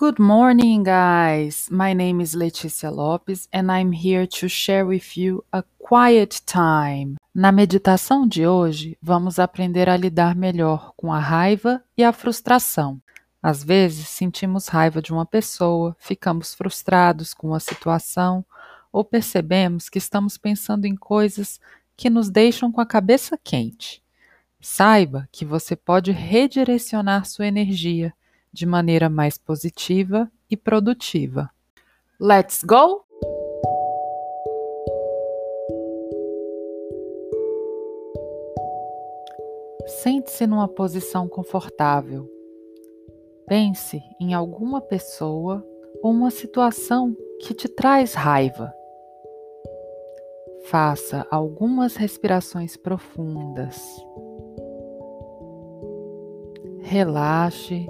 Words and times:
Good 0.00 0.18
morning, 0.18 0.82
guys. 0.82 1.68
My 1.70 1.92
name 1.92 2.22
is 2.22 2.34
Letícia 2.34 2.90
Lopes 2.90 3.46
and 3.52 3.70
I'm 3.70 3.92
here 3.92 4.26
to 4.26 4.48
share 4.48 4.86
with 4.86 5.14
you 5.14 5.44
a 5.52 5.62
quiet 5.78 6.40
time. 6.46 7.16
Na 7.34 7.52
meditação 7.52 8.26
de 8.26 8.46
hoje, 8.46 8.96
vamos 9.02 9.38
aprender 9.38 9.90
a 9.90 9.98
lidar 9.98 10.34
melhor 10.34 10.94
com 10.96 11.12
a 11.12 11.18
raiva 11.18 11.84
e 11.98 12.02
a 12.02 12.14
frustração. 12.14 12.98
Às 13.42 13.62
vezes, 13.62 14.08
sentimos 14.08 14.68
raiva 14.68 15.02
de 15.02 15.12
uma 15.12 15.26
pessoa, 15.26 15.94
ficamos 15.98 16.54
frustrados 16.54 17.34
com 17.34 17.52
a 17.52 17.60
situação 17.60 18.42
ou 18.90 19.04
percebemos 19.04 19.90
que 19.90 19.98
estamos 19.98 20.38
pensando 20.38 20.86
em 20.86 20.96
coisas 20.96 21.60
que 21.94 22.08
nos 22.08 22.30
deixam 22.30 22.72
com 22.72 22.80
a 22.80 22.86
cabeça 22.86 23.38
quente. 23.44 24.02
Saiba 24.62 25.28
que 25.30 25.44
você 25.44 25.76
pode 25.76 26.10
redirecionar 26.10 27.26
sua 27.26 27.46
energia 27.46 28.14
de 28.52 28.66
maneira 28.66 29.08
mais 29.08 29.38
positiva 29.38 30.30
e 30.50 30.56
produtiva. 30.56 31.50
Let's 32.20 32.62
go! 32.64 33.04
Sente-se 39.86 40.46
numa 40.46 40.68
posição 40.68 41.28
confortável. 41.28 42.28
Pense 43.46 44.00
em 44.20 44.34
alguma 44.34 44.80
pessoa 44.80 45.66
ou 46.02 46.12
uma 46.12 46.30
situação 46.30 47.16
que 47.40 47.52
te 47.54 47.68
traz 47.68 48.14
raiva. 48.14 48.72
Faça 50.66 51.26
algumas 51.30 51.96
respirações 51.96 52.76
profundas. 52.76 53.80
Relaxe 56.80 57.86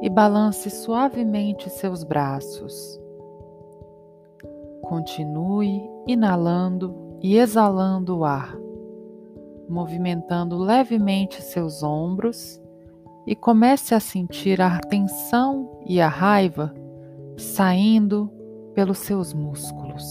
e 0.00 0.08
balance 0.08 0.70
suavemente 0.70 1.68
seus 1.68 2.04
braços. 2.04 3.00
Continue 4.82 5.82
inalando 6.06 7.18
e 7.20 7.36
exalando 7.36 8.18
o 8.18 8.24
ar, 8.24 8.56
movimentando 9.68 10.58
levemente 10.58 11.42
seus 11.42 11.82
ombros 11.82 12.60
e 13.26 13.36
comece 13.36 13.94
a 13.94 14.00
sentir 14.00 14.60
a 14.60 14.78
tensão 14.80 15.80
e 15.86 16.00
a 16.00 16.08
raiva 16.08 16.74
saindo 17.36 18.30
pelos 18.74 18.98
seus 18.98 19.32
músculos. 19.32 20.04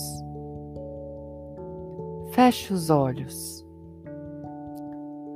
Feche 2.31 2.73
os 2.73 2.89
olhos. 2.89 3.65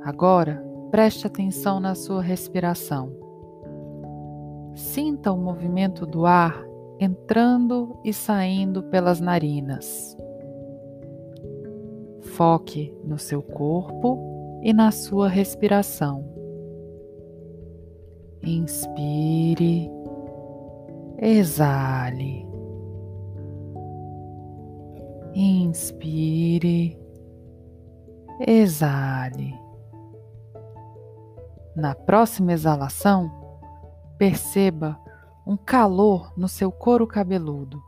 Agora, 0.02 0.64
preste 0.90 1.26
atenção 1.26 1.78
na 1.78 1.94
sua 1.94 2.22
respiração. 2.22 3.25
Sinta 4.76 5.32
o 5.32 5.38
movimento 5.38 6.04
do 6.04 6.26
ar 6.26 6.62
entrando 7.00 7.98
e 8.04 8.12
saindo 8.12 8.82
pelas 8.82 9.20
narinas. 9.20 10.14
Foque 12.20 12.94
no 13.02 13.18
seu 13.18 13.42
corpo 13.42 14.60
e 14.62 14.74
na 14.74 14.90
sua 14.90 15.28
respiração. 15.28 16.30
Inspire, 18.42 19.90
exale. 21.22 22.46
Inspire, 25.34 27.00
exale. 28.46 29.54
Na 31.74 31.94
próxima 31.94 32.52
exalação, 32.52 33.45
Perceba 34.18 34.98
um 35.46 35.56
calor 35.56 36.32
no 36.36 36.48
seu 36.48 36.72
couro 36.72 37.06
cabeludo. 37.06 37.82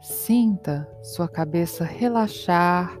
Sinta 0.00 0.88
sua 1.02 1.26
cabeça 1.26 1.82
relaxar 1.84 2.98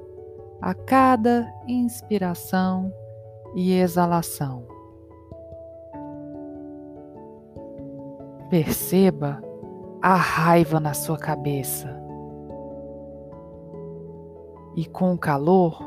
a 0.60 0.74
cada 0.74 1.46
inspiração 1.66 2.92
e 3.54 3.72
exalação. 3.72 4.66
Perceba 8.50 9.42
a 10.00 10.14
raiva 10.14 10.80
na 10.80 10.94
sua 10.94 11.18
cabeça. 11.18 11.94
E 14.74 14.86
com 14.86 15.12
o 15.12 15.18
calor, 15.18 15.82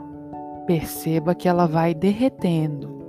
perceba 0.68 1.34
que 1.34 1.48
ela 1.48 1.66
vai 1.66 1.94
derretendo. 1.94 3.00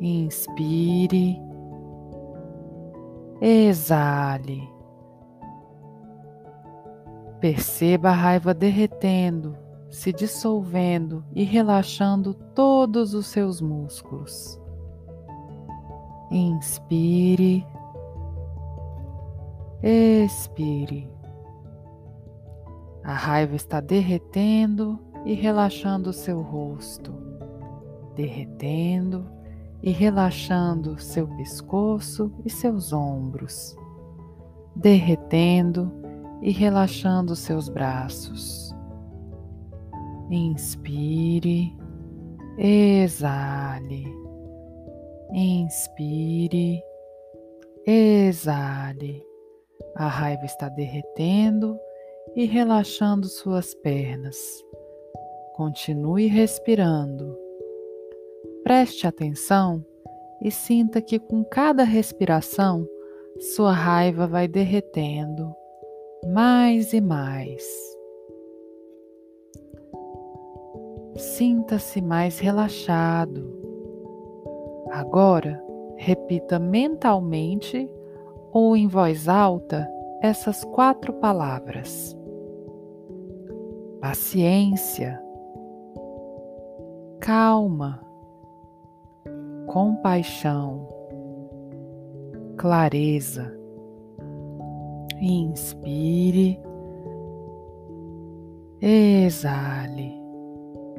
Inspire 0.00 1.40
Exale. 3.40 4.68
Perceba 7.40 8.10
a 8.10 8.12
raiva 8.12 8.54
derretendo, 8.54 9.56
se 9.90 10.12
dissolvendo 10.12 11.24
e 11.34 11.44
relaxando 11.44 12.32
todos 12.54 13.12
os 13.12 13.26
seus 13.26 13.60
músculos. 13.60 14.58
Inspire. 16.30 17.66
Expire. 19.82 21.12
A 23.02 23.12
raiva 23.12 23.54
está 23.54 23.80
derretendo 23.80 24.98
e 25.26 25.34
relaxando 25.34 26.10
o 26.10 26.14
seu 26.14 26.40
rosto, 26.40 27.12
derretendo 28.14 29.26
e 29.84 29.90
relaxando 29.90 30.98
seu 30.98 31.28
pescoço 31.36 32.32
e 32.42 32.48
seus 32.48 32.90
ombros, 32.90 33.76
derretendo 34.74 35.92
e 36.40 36.50
relaxando 36.50 37.36
seus 37.36 37.68
braços. 37.68 38.74
Inspire, 40.30 41.76
exale. 42.56 44.06
Inspire, 45.34 46.82
exale. 47.86 49.22
A 49.96 50.08
raiva 50.08 50.46
está 50.46 50.70
derretendo 50.70 51.78
e 52.34 52.46
relaxando 52.46 53.26
suas 53.26 53.74
pernas. 53.74 54.38
Continue 55.54 56.26
respirando 56.26 57.43
Preste 58.64 59.06
atenção 59.06 59.84
e 60.40 60.50
sinta 60.50 61.02
que 61.02 61.18
com 61.18 61.44
cada 61.44 61.84
respiração 61.84 62.88
sua 63.54 63.72
raiva 63.72 64.26
vai 64.26 64.48
derretendo 64.48 65.54
mais 66.32 66.94
e 66.94 67.00
mais. 67.00 67.62
Sinta-se 71.14 72.00
mais 72.00 72.38
relaxado. 72.38 73.52
Agora, 74.90 75.62
repita 75.96 76.58
mentalmente 76.58 77.86
ou 78.50 78.74
em 78.74 78.88
voz 78.88 79.28
alta 79.28 79.86
essas 80.22 80.64
quatro 80.64 81.12
palavras: 81.12 82.16
paciência, 84.00 85.22
calma 87.20 88.03
compaixão, 89.74 90.86
clareza. 92.56 93.52
Inspire, 95.20 96.60
exale. 98.80 100.14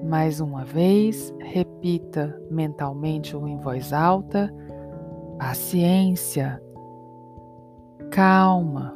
Mais 0.03 0.41
uma 0.41 0.66
vez, 0.66 1.34
repita 1.40 2.38
mentalmente 2.52 3.34
ou 3.34 3.47
em 3.47 3.56
voz 3.59 3.94
alta: 3.94 4.53
paciência, 5.40 6.61
calma, 8.11 8.94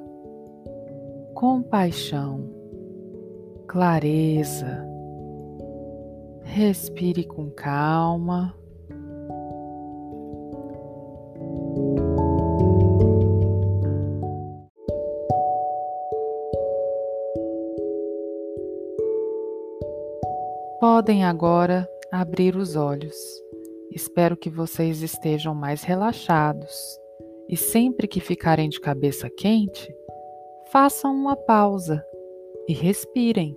compaixão, 1.33 2.49
clareza. 3.65 4.85
Respire 6.43 7.23
com 7.23 7.49
calma. 7.51 8.58
Podem 20.79 21.25
agora 21.25 21.89
abrir 22.11 22.55
os 22.55 22.75
olhos. 22.75 23.15
Espero 23.91 24.37
que 24.37 24.49
vocês 24.49 25.01
estejam 25.01 25.53
mais 25.53 25.83
relaxados 25.83 26.99
e 27.49 27.57
sempre 27.57 28.07
que 28.07 28.19
ficarem 28.19 28.69
de 28.69 28.79
cabeça 28.79 29.29
quente, 29.29 29.93
façam 30.71 31.13
uma 31.13 31.35
pausa 31.35 32.05
e 32.67 32.73
respirem. 32.73 33.55